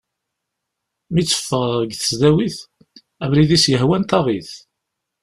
[1.11, 2.57] Mi d-teffeɣ seg tesdawit,
[3.23, 4.51] abrid i as-yehwan taɣ-it.